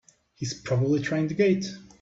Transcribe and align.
He's 0.33 0.59
probably 0.63 0.99
trying 0.99 1.27
the 1.27 1.35
gate! 1.35 1.65